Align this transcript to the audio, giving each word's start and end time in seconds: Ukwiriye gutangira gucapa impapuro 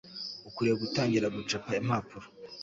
Ukwiriye 0.47 0.75
gutangira 0.83 1.27
gucapa 1.37 1.69
impapuro 1.81 2.27